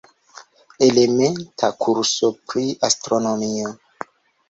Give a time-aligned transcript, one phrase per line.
[0.87, 3.79] Elementa kurso pri astronomio.